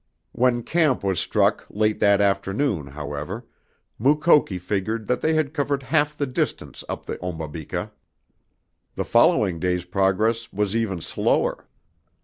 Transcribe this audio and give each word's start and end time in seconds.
When 0.31 0.63
camp 0.63 1.03
was 1.03 1.19
struck 1.19 1.67
late 1.69 1.99
that 1.99 2.21
afternoon, 2.21 2.87
however, 2.87 3.45
Mukoki 3.99 4.57
figured 4.57 5.05
that 5.05 5.21
they 5.21 5.35
had 5.35 5.53
covered 5.53 5.83
half 5.83 6.17
the 6.17 6.25
distance 6.25 6.83
up 6.89 7.05
the 7.05 7.19
Ombabika. 7.19 7.91
The 8.95 9.05
following 9.05 9.59
day's 9.59 9.85
progress 9.85 10.51
was 10.51 10.75
even 10.75 11.01
slower. 11.01 11.67